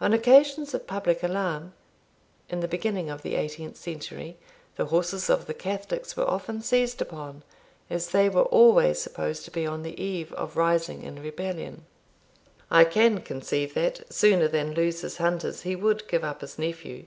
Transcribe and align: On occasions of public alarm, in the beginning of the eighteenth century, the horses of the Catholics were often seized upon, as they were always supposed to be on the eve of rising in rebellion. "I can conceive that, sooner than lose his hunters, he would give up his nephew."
On 0.00 0.12
occasions 0.12 0.74
of 0.74 0.88
public 0.88 1.22
alarm, 1.22 1.72
in 2.48 2.58
the 2.58 2.66
beginning 2.66 3.08
of 3.10 3.22
the 3.22 3.36
eighteenth 3.36 3.76
century, 3.76 4.36
the 4.74 4.86
horses 4.86 5.30
of 5.30 5.46
the 5.46 5.54
Catholics 5.54 6.16
were 6.16 6.28
often 6.28 6.60
seized 6.60 7.00
upon, 7.00 7.44
as 7.88 8.08
they 8.08 8.28
were 8.28 8.42
always 8.42 9.00
supposed 9.00 9.44
to 9.44 9.52
be 9.52 9.64
on 9.68 9.84
the 9.84 10.02
eve 10.02 10.32
of 10.32 10.56
rising 10.56 11.04
in 11.04 11.22
rebellion. 11.22 11.86
"I 12.72 12.82
can 12.86 13.20
conceive 13.20 13.74
that, 13.74 14.12
sooner 14.12 14.48
than 14.48 14.74
lose 14.74 15.02
his 15.02 15.18
hunters, 15.18 15.62
he 15.62 15.76
would 15.76 16.08
give 16.08 16.24
up 16.24 16.40
his 16.40 16.58
nephew." 16.58 17.06